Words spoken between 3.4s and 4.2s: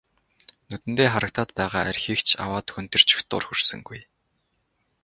хүрсэнгүй.